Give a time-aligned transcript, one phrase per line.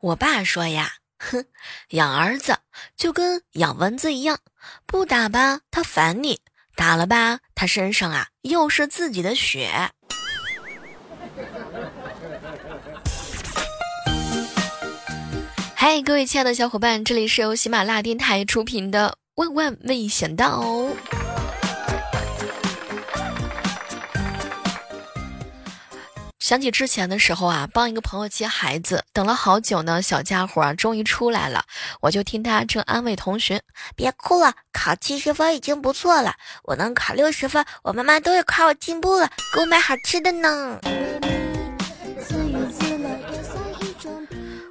[0.00, 1.44] 我爸说呀，哼，
[1.90, 2.56] 养儿子
[2.96, 4.38] 就跟养蚊子一样，
[4.86, 6.40] 不打吧他烦你，
[6.74, 9.70] 打了吧他身上啊又是自己的血。
[15.76, 20.62] 嗨，各位亲爱的小伙伴，这里是由喜马拉雅电台出品的《万万没想到》。
[26.50, 31.64] 想起之前的时候啊，帮一个朋友接孩子，等了好久呢，小家伙啊终于出来了，
[32.00, 33.62] 我就听他正安慰同学
[33.94, 36.34] ：“别哭了，考七十分已经不错了，
[36.64, 40.80] 我能考六十分，我妈妈都会夸我进步了，给我买好吃的呢。”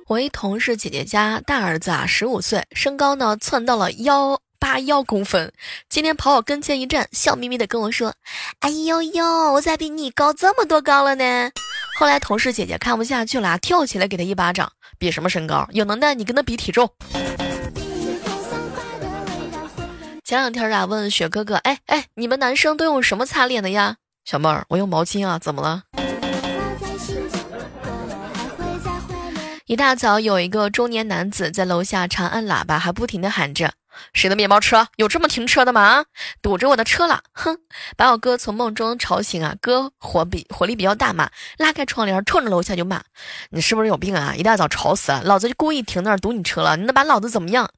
[0.08, 5.52] 我一同事姐姐家大儿子啊，十五岁，身高呢窜到了幺八幺公分。
[5.90, 8.14] 今天跑我跟前一站，笑眯眯的跟我说
[8.60, 11.50] ：“哎呦呦，我咋比你高这么多高了呢？”
[11.98, 14.72] 后来同事姐姐看不下去了，跳起来给他一巴掌。
[14.98, 15.68] 比什么身高？
[15.72, 16.90] 有能耐你跟他比体重。
[20.26, 25.84] 前两天啊，问雪哥哥：“哎哎，你们男生都用什么擦脸的呀？”小妹儿，我用毛巾啊，怎么了？
[29.66, 33.72] 一大早，有一个中年男子在楼下长按喇叭，还不停地喊着
[34.14, 34.88] ：“谁的面包车？
[34.98, 36.06] 有这么停车的吗？
[36.42, 37.58] 堵着我的车了！”哼，
[37.98, 39.56] 把我哥从梦中吵醒啊！
[39.62, 43.02] 哥火比火力比较大嘛，拉开窗帘，冲着楼下就骂
[43.52, 44.34] ：“你是不是有病啊？
[44.36, 45.24] 一大早吵死了！
[45.24, 47.70] 老子就故意停那儿堵你车了，你能把老子怎么样？”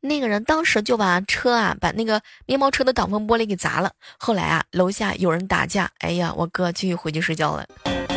[0.00, 3.90] 那个人当时就把车啊，把那个面包车的挡风玻璃给砸了。
[4.18, 8.07] 后来啊，楼下有人打架，哎呀，我哥继续回去睡觉了。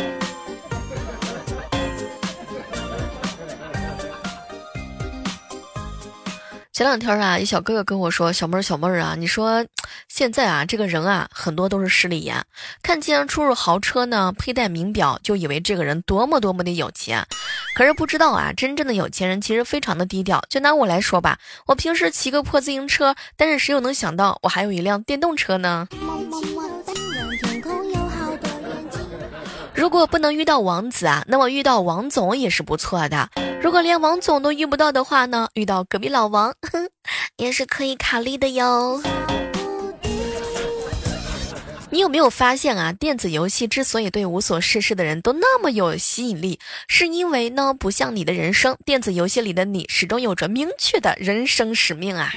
[6.72, 9.62] 前两天啊，一小哥哥跟我说：“小妹儿，小妹儿啊，你说
[10.08, 12.42] 现在啊，这个人啊，很多都是势利眼，
[12.82, 17.26] 看见出入豪车呢，佩戴名表，就以为这个人多么多么的有钱，
[17.76, 20.42] 可是不知道啊，真正的有钱人其实非常的低调。
[20.48, 25.86] 就拿我来说吧，我平时骑个破自行车，但是谁又能想到我还有一辆电动车呢？”
[29.74, 33.28] 如果不能遇到王子啊，那么遇到王总也是不错的。
[33.60, 36.88] 如果连王总都遇不到的话呢，遇到隔壁老王，哼，
[37.36, 39.02] 也是可以考虑的哟。
[41.90, 42.92] 你有没有发现啊？
[42.92, 46.58] 电子游戏之所以对无所事事的人都那么有吸引力，
[46.88, 52.32] 是因为呢，不像你的人生，电子游戏里的你始终有着明确的人生使命啊。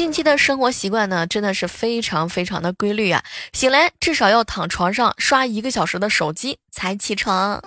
[0.00, 3.22] 近期的生活习惯呢，真的是非常非常的规律啊！
[3.52, 7.62] 醒来至少要躺床上刷一个小时的手机才起床。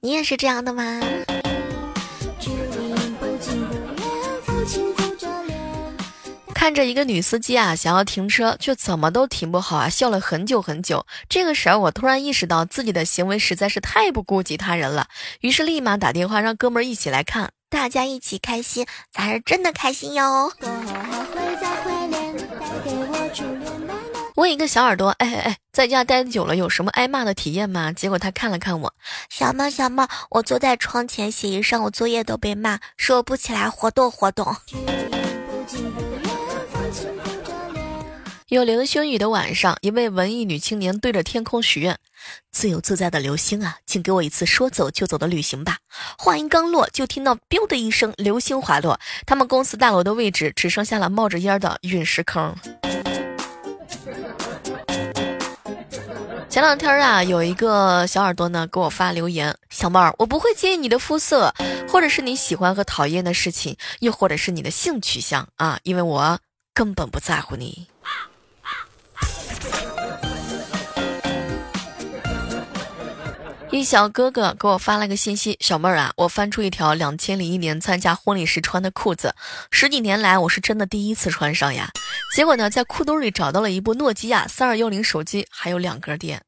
[0.00, 1.00] 你也是这样的吗？
[6.52, 11.06] 看着一个女司机啊，想要停车，却怎么都停不好啊，笑了很久很久。
[11.28, 15.06] 这个时候，我突然意识到自己的行为实在是太不顾及他人了，
[15.42, 17.52] 于是立马打电话让哥们儿一起来看。
[17.70, 20.52] 大家一起开心才是真的开心哟！
[24.34, 27.92] 问一个小耳朵，哎哎哎，在家待久了有什么挨骂的体验吗？
[27.92, 28.94] 结果他看了看我，
[29.28, 34.56] 小猫小猫，我坐在窗前写一上午作业都被骂，说我不起来活动活动。
[38.52, 41.96] 有流星雨的晚上，一位文艺女青年对着天空许愿
[42.52, 45.78] ：“自由自在的流星啊，请给我一次说走就走的旅行吧。”
[46.18, 52.54] 话音刚落，就听到“彪”的一声，流星滑落，他们公司大楼的位置只剩下了冒着烟的陨石坑。
[56.50, 61.54] 前两天啊，有一个小耳朵呢给我发留言：“小妹儿，我不会介意你的肤色，
[61.88, 66.38] 或者是你喜欢和讨厌的事情，又或者是你的性取向啊，因为我
[66.74, 67.86] 根本不在乎你。”
[73.72, 79.34] 一小哥哥给我发了个信息：“小妹儿啊，我翻出一条两千零一年参加婚礼时穿的裤子，
[79.70, 81.88] 十几年来我是真的第一次穿上呀。
[82.36, 86.38] 结果呢，在裤兜里找到了一部诺基亚三二幺零手机，还有两格电。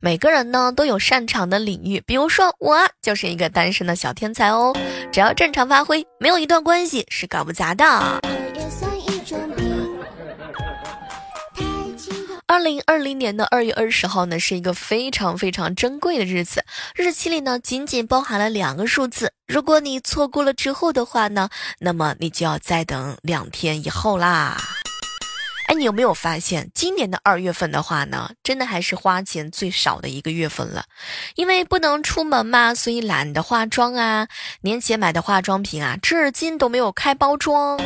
[0.00, 4.76] 每个人呢都有擅长的领域，比如说我就是一个单身的小天才哦，
[5.12, 8.20] 只要正常发挥，没有一段关系是搞不砸的。”
[12.52, 16.62] 二零二零年的二月二十号呢，是一个非常非常珍贵的日子。
[16.94, 19.32] 日期里呢，仅仅包含了两个数字。
[19.46, 24.58] 如果你错过了之后的话呢，那么你就要再等两天以后啦。
[25.68, 30.84] 哎，你有没有发现，今年的二月份的话呢，真的还是花钱最少的一个月份了？
[31.36, 34.28] 因为不能出门嘛，所以懒得化妆啊。
[34.60, 37.80] 年前买的化妆品啊，至今都没有开包装。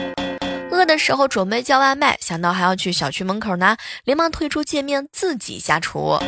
[0.71, 6.19] 饿的时候准备叫外卖，想到还要去小区门口拿，连忙退出界面自己下厨。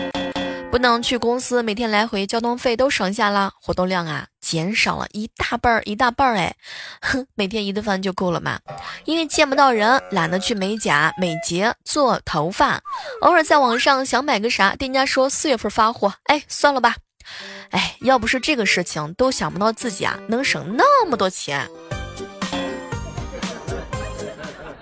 [0.71, 6.55] 不能去公司，每天来回交通费都省下了，活动量啊减少了一大半儿一大半儿哎，
[7.01, 8.61] 哼，每天一顿饭就够了嘛。
[9.07, 12.81] 因为见不到人，懒得去美甲、美睫、做头发，
[13.23, 16.97] 偶尔在网上想买个啥，店家说四月份发货，哎，算了吧。
[17.71, 21.67] 哎，要不是这个事情，都想不到自己啊能省那么多钱。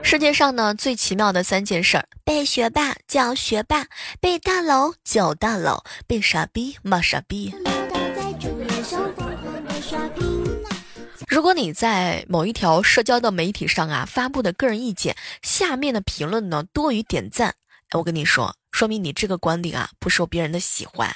[0.06, 3.88] 世界上呢最奇妙的三件事儿：被学霸叫学霸，
[4.20, 7.52] 被大佬叫大佬，被傻逼骂傻逼。
[11.26, 17.56] 如果你在某一条社交的媒体上啊发布的个人意见，下面的评论呢多于点赞，
[17.92, 21.12] 我跟你说，说明你这个观点啊不受别人的喜欢。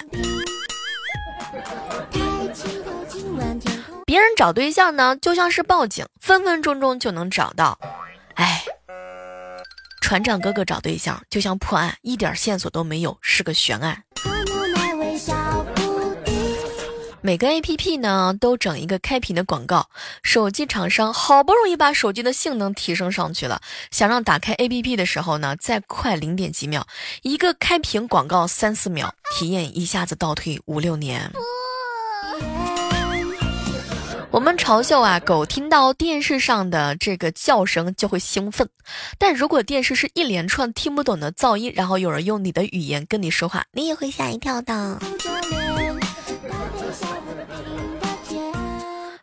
[4.05, 7.79] 别人找对象呢就像是报警，分分钟钟就能找到。
[8.35, 8.65] 哎。
[10.11, 14.03] 船长哥哥找对象就像破案，一点线索都没有，是个悬案。
[17.21, 19.89] 每个 A P P 呢都整一个开屏的广告，
[20.25, 23.63] 手机厂商好不容易把手机的性能提升上去了，
[23.93, 26.85] 想让打开 A P P 的时候呢再快零点几秒，
[27.23, 31.31] 一个开屏广告三四秒，体验一下子倒退五六年。
[34.33, 38.69] 我们嘲笑啊，狗听到电视上的这个叫声就会兴奋，
[39.19, 45.01] 但如果电视是一连串听不懂的噪音，然后有人用你的语言跟你说话，你也会吓一跳的。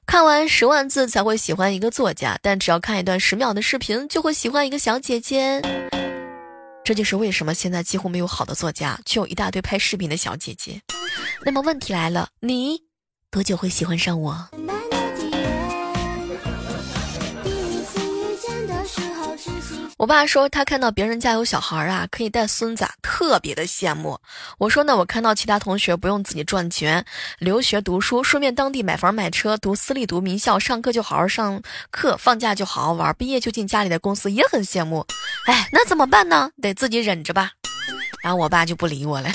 [0.05, 5.61] 看完十万字才会喜欢一个作家，但只要看一段十秒的视频就会喜欢一个小姐姐。
[6.83, 10.81] 这就是为什么现在几乎没有好的作家，却有一大堆拍视频的小姐姐。
[11.45, 12.81] 那么问题来了，你
[13.31, 14.49] 多久会喜欢上我？
[19.97, 24.19] 我爸说他看到别人家有小孩啊，可以带孙子，特别的羡慕。
[24.59, 27.03] 我说呢，我看到其他同学不用自己赚钱
[27.39, 31.59] 留学读书，顺便当地买房买车，读私立读名校，上课就好好上
[31.89, 35.03] 课，放假就好好玩，毕业就进家里的公司，也很羡慕。
[35.47, 36.51] 哎，那怎么办呢？
[36.61, 37.53] 得自己忍着吧。
[38.21, 39.29] 然后我爸就不理我了。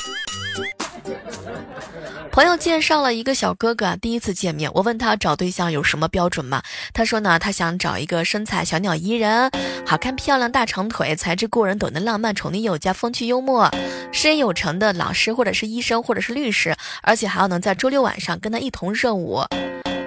[2.32, 6.62] 朋友介绍了一个小哥哥，第一次见面，我问他找对象有什么标准吗？
[6.94, 9.50] 他说呢，他想找一个身材小鸟依人、
[9.86, 13.70] 好看漂亮、大长腿、才智过人、懂得浪漫、宠溺有加、风趣幽默、
[14.12, 19.44] 事业有成的老师或者是医生或者是律师，而且还要能在周六晚上跟他一同热舞。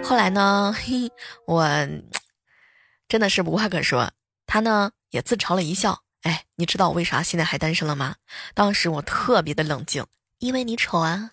[0.03, 1.11] 后来呢，嘿，
[1.45, 1.69] 我
[3.07, 4.09] 真的是无话可说。
[4.47, 5.99] 他呢也自嘲了一笑。
[6.23, 8.15] 哎，你知道我为啥现在还单身了吗？
[8.55, 10.03] 当时我特别的冷静，
[10.39, 11.29] 因为你丑啊。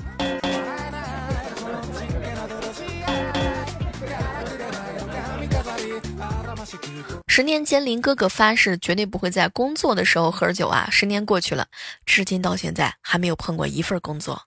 [7.35, 10.91] 十年间，林哥哥发誓绝对不会在工作的时候喝酒啊！
[10.91, 11.67] 十年过去了，
[12.05, 14.39] 至今到现在还没有碰过一份工作，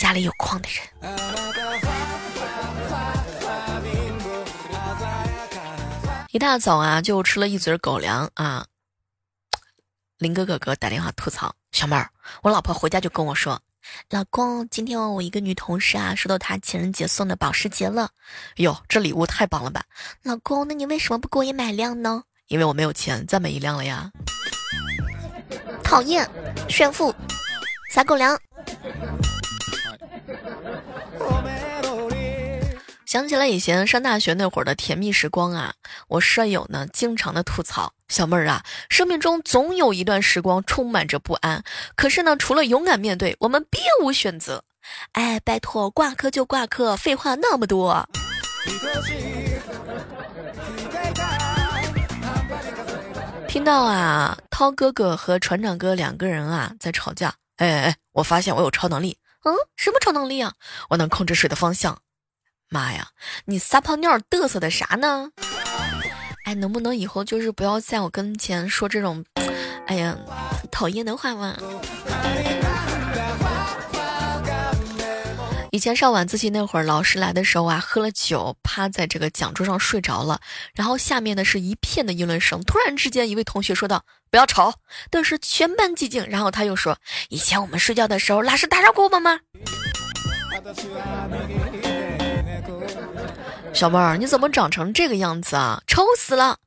[0.00, 0.82] 家里有矿的人。
[6.30, 8.64] 一大早啊，就吃了一嘴狗粮啊！
[10.16, 12.08] 林哥哥哥打电话吐槽：“小妹儿，
[12.44, 13.60] 我老婆回家就跟我说。”
[14.10, 18.10] 老公，今天我一个女同事啊，收到她情人节送的保时捷了。
[18.56, 19.84] 哟，这礼物太棒了吧！
[20.22, 22.22] 老公，那你为什么不给我也买辆呢？
[22.48, 24.10] 因为我没有钱再买一辆了呀。
[25.82, 26.28] 讨厌，
[26.68, 27.14] 炫富，
[27.92, 28.38] 撒狗粮。
[33.12, 35.74] 想起来以前上大学那会儿的甜蜜时光啊，
[36.08, 41.62] 我舍友呢经常的吐槽小妹儿啊，生命中总有一段时光充满着不安，
[41.94, 44.64] 可是呢，除了勇敢面对，我们别无选择。
[45.12, 48.08] 哎，拜托，挂科就挂科，废话那么多。
[53.46, 57.34] 听到啊，涛哥哥和船长哥两个人啊在吵架。
[57.58, 59.18] 哎哎哎，我发现我有超能力。
[59.44, 60.54] 嗯，什么超能力啊？
[60.88, 61.98] 我能控制水的方向。
[62.72, 63.06] 妈呀，
[63.44, 65.28] 你撒泡尿嘚瑟的啥呢？
[66.44, 69.22] 哎，能不能以后就是不要在我跟前说这种，
[69.86, 70.16] 哎呀，
[70.70, 71.54] 讨厌的话嘛？
[75.70, 80.40] 以前上晚自习那会儿，老师来的时候啊，喝了酒，趴在这个讲桌上睡着了，
[80.74, 82.62] 然后下面呢是一片的议论声。
[82.64, 84.74] 突然之间，一位同学说道：“不要吵！”
[85.10, 86.26] 顿时全班寂静。
[86.28, 86.98] 然后他又说
[87.30, 89.40] ：“以前我们睡觉的时候，老师打扰过我们吗？”
[93.72, 95.82] 小妹儿，你怎么长成这个样子啊？
[95.86, 96.58] 丑死了！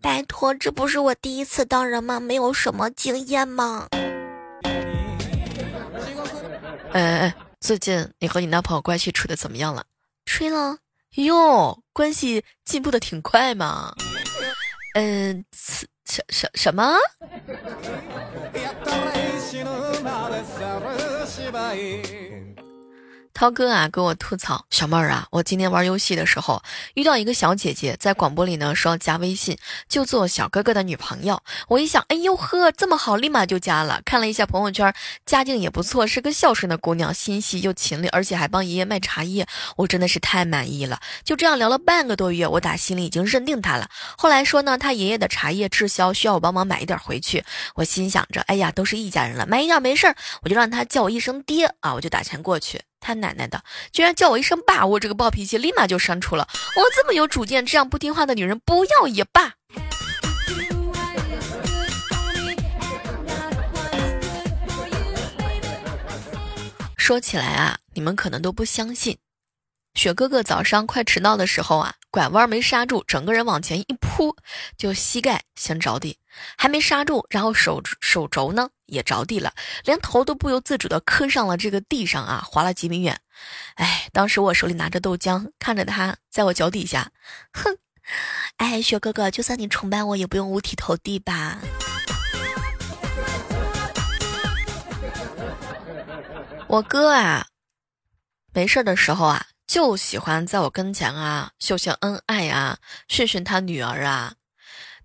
[0.00, 2.18] 拜托，这不是我第一次当人吗？
[2.18, 3.88] 没有什么经验吗？
[6.92, 9.84] 哎哎哎，最近你和你男朋友关系处的怎么样了？
[10.24, 10.78] 吹了
[11.16, 13.94] 哟，关系进步的挺快嘛。
[14.94, 15.86] 嗯，什
[16.30, 16.94] 什什么？
[23.36, 26.62] 涛哥啊，跟我吐槽，小妹儿啊，我今天玩游戏的时候
[26.94, 29.58] 遇到一个小姐姐，在广播里呢说要加微信，
[29.90, 31.42] 就做小哥哥的女朋友。
[31.68, 34.00] 我一想，哎呦呵，这么好，立马就加了。
[34.06, 34.90] 看了一下朋友圈，
[35.26, 40.98] 家境也不错，是个孝顺的姑娘，心细又勤力，而且还帮爷爷卖茶叶，我真的是太满意了。
[41.22, 43.90] 就这样聊了半个多月，我打心里已经认定她了。
[44.16, 47.44] 后来说呢，他爷爷的茶叶滞销，需要我帮忙买一点回去。
[47.74, 52.80] 我心想着，哎呀，都是一家人了，买一点没事儿，我就让他叫我一声爹啊，我就打钱过去。
[53.00, 53.62] 他奶奶的，
[53.92, 56.48] 居然叫我一声爸，我这个暴脾气立马就删除了。
[56.76, 59.54] 我这么有主见，这样不听话的女人不要也罢。
[66.96, 69.18] 说起来啊，你们可能都不相信，
[69.94, 74.34] 雪哥哥早上快迟到的时候啊，拐弯没刹住，整个人往前一扑，
[74.76, 76.18] 就膝盖先着地，
[76.56, 78.68] 还没刹住，然后手手肘呢？
[78.86, 79.52] 也着地了，
[79.84, 83.20] 连头都不由自主的磕上了这个地上啊，滑了几米远。
[83.74, 87.10] 哎，当时我手里拿着豆浆，看着他在我脚底下，
[87.52, 87.76] 哼，
[88.58, 91.58] 哎，雪哥哥，就算你崇拜我，也不用五体投地吧。
[96.68, 97.46] 我哥啊，
[98.52, 102.78] 没事的时候啊，就喜欢在我跟前啊秀秀恩爱啊，
[103.08, 104.34] 训训他女儿啊。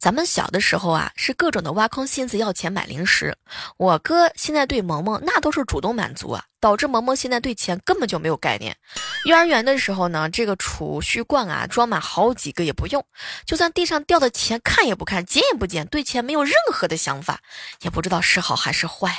[0.02, 3.38] 咱们小的时候啊，是各种的挖空心思要钱买零食。
[3.78, 8.76] 我哥现在对萌萌那都是主动满足啊，导致萌萌现在对钱根本就没有概念。
[9.26, 13.06] 幼儿园的时候呢，这个储蓄罐啊装满好几个也不用，
[13.46, 17.40] 就算地上掉的钱看也不看，捡也不捡，对钱没有任何的想法，
[17.82, 19.16] 也不知道是好还是坏。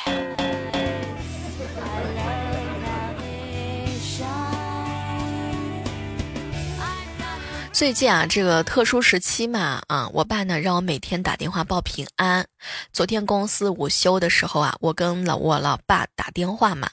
[7.83, 12.47] 最近啊，这个特殊时期嘛，啊，我爸呢让我每天打电话报平安。
[12.93, 16.89] 昨天公司午休的时候啊，我跟老我老爸打电话嘛，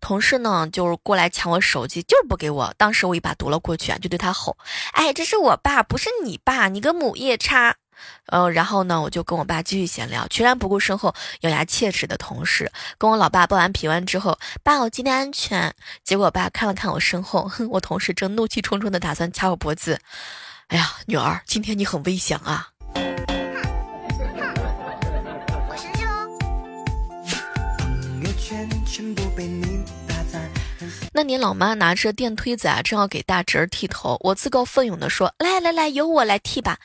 [0.00, 2.72] 同事呢就是过来抢我手机，就是不给我。
[2.78, 4.56] 当时我一把夺了过去啊，就对他吼
[4.96, 7.76] ：“哎，这是我爸，不是你爸，你个母夜叉！”
[8.26, 12.70] 呃，然后呢，我就跟我爸继续闲聊，全然不顾身后咬牙切齿的同事。
[12.98, 15.74] 跟我老爸报完平安之后，爸，我今天安全。
[16.04, 20.00] 结果我爸看了看我身后，哼，我同事正怒气冲冲的打算掐我脖子。
[20.68, 22.68] 哎呀，女儿，今天你很危险啊！
[31.20, 36.78] 那年老妈拿着电推子啊，正要给大侄儿剃头，我自告奋勇地说：“来来来，由我来剃吧。”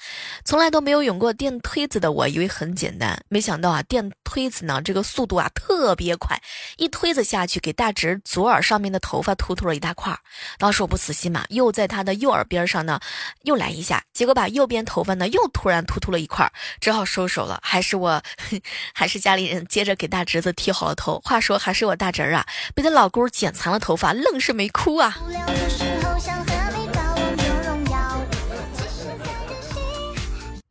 [0.44, 6.38] 从来都没有用过电推子的我，以为很简单，没想到啊，电推子呢，这个速度啊特别快，
[6.76, 10.14] 一推子下去，给大侄儿左耳上面的头发秃秃了一大块。
[10.58, 13.00] 当时我不死心嘛，又在他的右耳边上呢，
[13.44, 16.52] 又来一下，结果把右边头发呢又突然秃秃了一块，
[16.82, 17.58] 只好收手了。
[17.64, 18.22] 还是我，
[18.94, 21.22] 还是家里人接着给大侄子剃好了头。
[21.24, 24.12] 话说，还是我大侄儿啊，被他老姑剪残了头发。
[24.32, 25.18] 愣是没哭啊！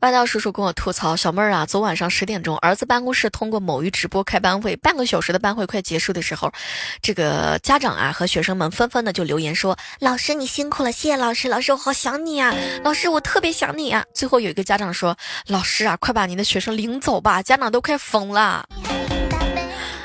[0.01, 6.53] 霸道叔叔跟我吐槽：“小妹儿啊，昨晚上十点钟，儿子办公室通过某鱼直播开班会，半个小时的班会快结束的时候，
[7.01, 15.17] 这个家长啊和学生们纷纷的就留言说：‘老师你辛苦了，谢谢老师，老师我好想你啊，老师我特别想你啊。’最后有一个家长说
[15.49, 18.69] ：‘老师啊，快把您的学生领走吧，家长都快疯了。’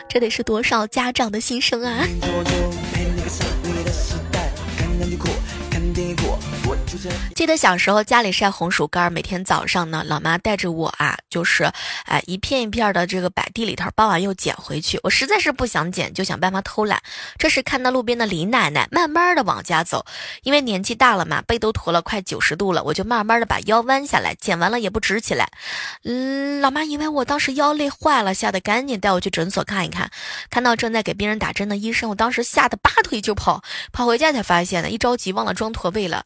[0.08, 2.08] 这得是多少家长的心声啊！”
[3.64, 5.30] 未来的时代，看哪里酷？
[7.36, 11.64] 记得小时候家里晒红薯干，每天早上呢，老妈带着我啊，就是，
[12.06, 15.00] 哎，一片一片的这个摆地里头，傍晚又捡回去。
[15.04, 17.02] 我实在是不想捡，就想办法偷懒。
[17.38, 20.06] 这时看到路边的李奶奶慢慢的往家走，
[20.44, 25.50] 因为年纪大了嘛，背都驼了快九十度了，我就慢慢的把腰弯下来，捡完了也不直起来。
[26.04, 30.12] 嗯，老妈以为我当时腰累坏了，吓得赶紧带我去诊所看一看。
[30.50, 33.64] 看到正在给病人打针的医生，我当时吓得拔腿就跑，
[33.94, 36.26] 跑回家才发现呢，一着急忘了装驼背了。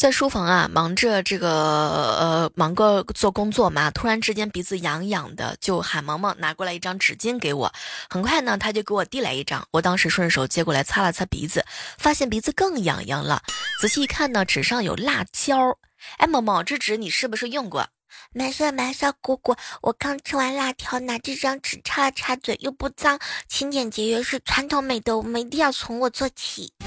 [0.00, 3.90] 在书房啊，忙着这个呃，忙个做工作嘛。
[3.90, 7.70] 突然之间鼻子痒痒的，就喊萌萌拿过来一张纸巾给我。
[8.08, 11.62] 很快呢，他就给我递来一张，我当时顺手接过来擦了擦鼻子，
[11.98, 13.42] 发现鼻子更痒痒了。
[13.78, 15.76] 仔细一看呢，纸上有辣椒。
[16.16, 17.86] 哎，萌萌，这纸你是不是用过？
[18.32, 23.18] 没事没事，姑姑，我刚吃完辣条，拿这张纸擦了擦嘴，又不脏。
[23.46, 26.72] 勤俭节约是传统美德，我们一定要从我做起。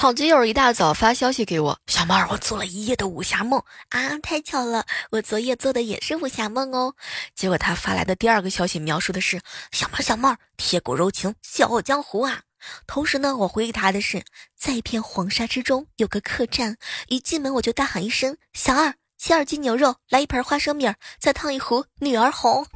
[0.00, 4.18] 好基友一大早发消息给我，小妹儿，我做了一夜的武侠梦啊！
[4.22, 6.94] 太巧了，我昨夜做的也是武侠梦哦。
[7.34, 9.42] 结果他发来的第二个消息描述的是
[9.72, 12.40] 小妹儿，小妹儿，铁骨柔情，笑傲江湖啊。
[12.86, 14.24] 同时呢，我回给他的是，
[14.58, 16.78] 在一片黄沙之中有个客栈，
[17.08, 22.66] 一进门我就大喊一声：“小二，切二斤牛肉，来一盆花生米，再烫一壶女儿红。”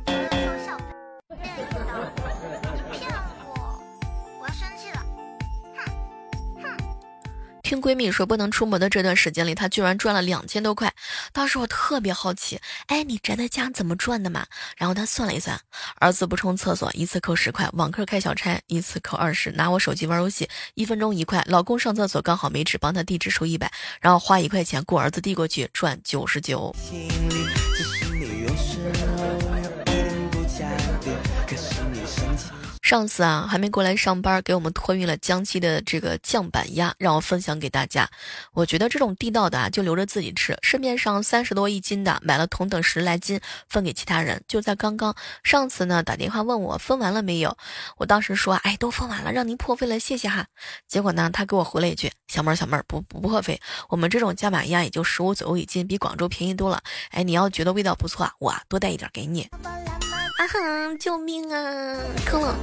[7.64, 10.92] 听闺蜜说不能出门的这段时间里，她居然赚了两千多块。
[11.32, 14.46] 当时我特别好奇，哎，你宅在家怎么赚的嘛？
[14.76, 15.58] 然后她算了一算，
[15.98, 26.76] 儿子不冲厕所一次扣十块，网课开小差一次扣二十，拿我手机玩游戏一分钟一块，老公上厕所刚好没纸，帮他递纸收一百，然后花一块钱雇儿子递过去赚九十九。
[32.84, 38.06] 上次啊，还没过来上班，给我们托运了江西的这个酱板鸭，让我分享给大家。
[38.52, 40.54] 我觉得这种地道的啊，就留着自己吃。
[40.60, 44.44] 市面上三十多一斤的，买了同等十来斤，分给其他人。
[44.46, 47.56] 就在刚刚，上次呢打电话问我分完了没有，
[47.96, 50.46] 我当时说，哎，都分完了，让您破费了，谢谢哈。
[50.86, 56.82] 结果呢，他给我回了一句，小妹儿小妹儿不不破费，我们这种酱板鸭也就十五左右一斤，比广州便宜多了。
[57.12, 59.48] 哎，你要觉得味道不错，我多带一点给你。
[60.36, 60.58] 啊哈！
[60.98, 61.96] 救命啊！
[62.26, 62.56] 坑了。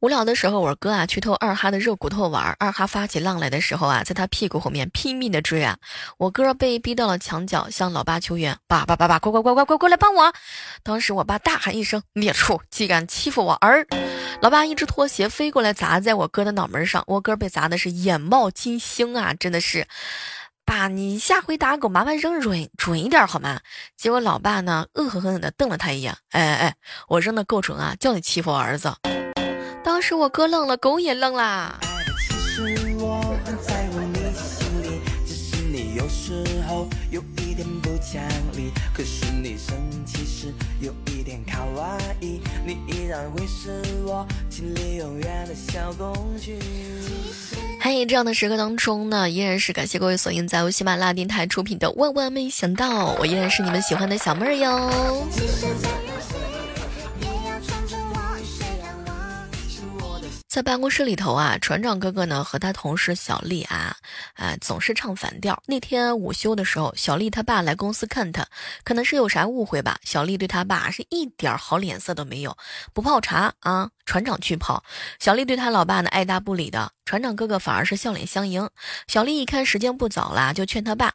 [0.00, 2.56] 无聊的时候，我哥啊去偷二哈的肉骨头玩。
[2.58, 5.76] 二哈发起浪来的时候啊，在他屁股后面拼命的追啊。
[6.16, 10.32] 我哥被逼到了墙角，向老爸求援：“爸爸爸爸，快快快快快过来帮我！”
[10.82, 13.86] 当时我爸大喊一声：“孽畜，竟敢欺负我儿！”
[14.40, 19.34] 老爸一只拖鞋飞过来砸在我哥的脑门上，我哥被砸的是眼冒金星啊！
[19.34, 19.86] 真的是。
[20.66, 23.60] 爸，你下回打狗麻烦扔准准一点好吗？
[23.96, 26.12] 结果老爸呢，恶狠狠地瞪了他一眼。
[26.32, 26.74] 哎哎哎，
[27.06, 28.92] 我扔的够准啊，叫你欺负我儿子。
[29.84, 31.78] 当时我哥愣了，狗也愣啦。
[47.80, 55.26] 嘿，这样的时刻当中呢，依然是感谢各位所应在由喜马拉雅电台出品的《万万没想到》，我依然是你们喜欢的小妹儿哟。
[60.56, 63.94] 在办公室里头啊，船长哥哥呢和他同事小丽啊，
[64.36, 65.62] 啊总是唱反调。
[65.66, 68.46] 那天午休的时候，小丽他爸来公司看他，
[68.82, 69.98] 可能是有啥误会吧。
[70.02, 72.56] 小丽对他爸是一点好脸色都没有，
[72.94, 74.82] 不泡茶啊，船长去泡。
[75.18, 78.70] 小丽对他老爸呢爱答不理的，船长哥哥反而是笑脸相迎。
[79.08, 81.12] 小丽一看时间不早了，就劝他爸：“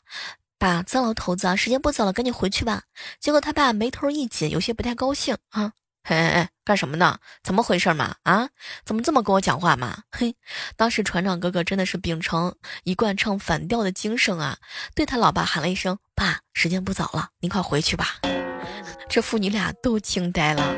[0.60, 2.84] 爸，糟老头子啊，时间不早了，赶紧回去吧。”
[3.20, 5.74] 结果他爸眉头一紧，有些不太高兴啊。
[6.04, 7.20] 嘿嘿嘿，干什么呢？
[7.44, 8.16] 怎么回事嘛？
[8.24, 8.50] 啊，
[8.84, 10.04] 怎么这么跟我讲话嘛？
[10.12, 10.36] 嘿，
[10.76, 14.58] 当时船长哥哥真的是秉承一贯唱反调的精神啊，
[14.96, 18.16] 对他老爸喊了一声：“爸，时间不早了，您快回去吧。
[19.08, 20.76] ”这父女俩都惊呆了。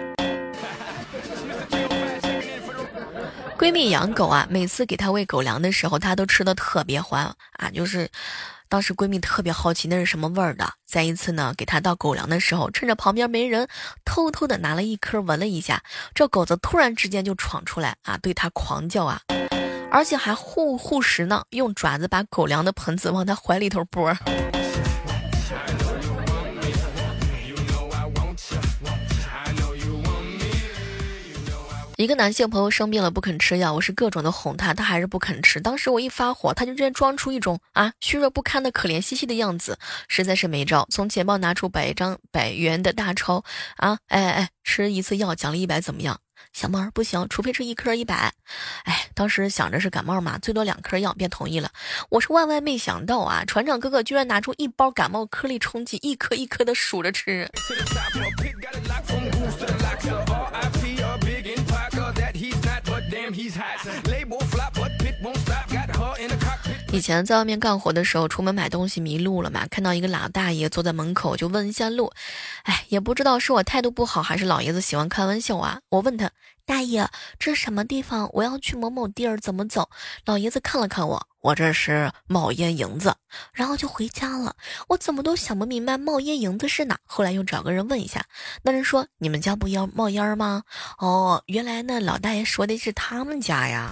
[3.57, 8.09] 闺蜜养狗啊，每次给她喂狗粮的时候，她都吃的特别欢啊，就是。
[8.73, 13.67] 当时闺蜜特别好奇那是什么味儿的，在一次呢给她倒狗粮的时候，趁着旁边没人，
[14.03, 15.83] 偷偷的拿了一颗闻了一下，
[16.15, 19.21] 这狗子突然之间就闯出来啊，对她狂叫啊，
[19.91, 24.11] 而且还护护食呢，用爪子把狗粮的盆子往她怀里头拨。
[32.03, 35.61] 一个男性朋友生病了不肯吃药，我是各种的哄他，他还是不肯吃。
[35.61, 43.41] 当时我一发火，他就直接装出一种啊虚弱不堪的可怜兮兮的样子，实在是没招，从钱包拿出百张百元的大钞
[43.77, 46.19] 啊，哎哎，吃一次药奖励一百怎么样？
[46.51, 48.33] 小猫儿不行，除非吃一颗一百。
[48.83, 51.69] 哎，当时想着是感冒嘛，最多两颗药，便同意了。
[52.09, 57.49] 我是万万没想到啊，船长哥哥居然拿出一包感冒颗粒冲剂，一颗一颗的数着吃。
[66.91, 72.11] 以前在外面干活的时候，出门买东西迷路了嘛，看到一个老大爷坐在门口，就问一下路。
[72.63, 75.79] 哎，也不知道是我态度不好，还是老爷子喜欢开玩笑啊。
[75.89, 76.29] 我问他，
[76.65, 77.07] 大爷，
[77.39, 78.29] 这什么地方？
[78.33, 79.89] 我要去某某地儿，怎么走？
[80.25, 83.13] 老爷子看了看我，我这是冒烟营子，
[83.51, 84.55] 然后就回家了。
[84.87, 86.97] 我怎么都想不明白冒烟营子是哪。
[87.03, 88.25] 后来又找个人问一下，
[88.61, 90.63] 那人说你们家不要冒烟吗？
[90.99, 93.91] 哦，原来那老大爷说的是他们家呀。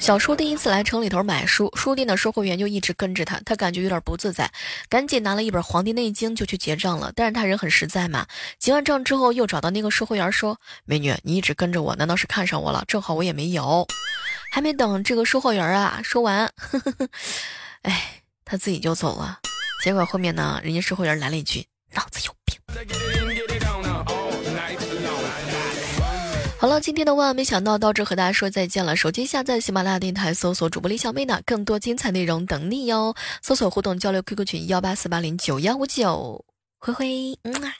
[0.00, 4.50] 小叔第一次来城里头买书，书店的售货员就一直跟着他，他感觉有点不自在，
[4.88, 7.12] 赶紧拿了一本《黄帝内经》就去结账了。
[7.14, 8.26] 但是他人很实在嘛，
[8.58, 12.82] 结完账之后又找到那个售货员说：“美女，你一直跟着我，难道是看上我了？
[12.88, 13.86] 正好我也没有。”
[14.50, 16.50] 还没等这个售货员啊说完，
[17.82, 19.38] 哎，他自己就走了。
[19.84, 22.58] 结果后面呢，人家售货员来了一句：“脑子有病。”
[26.60, 28.94] 好了，今天的万万没想到到这和大家说再见了。
[28.94, 33.14] 手机下载喜马拉雅电台，搜索主播李小妹呢，更多精彩内容等你哟。
[33.40, 36.44] 搜索互动交流 QQ 群幺八四八零九幺五九，
[36.78, 37.72] 灰灰，嗯啊。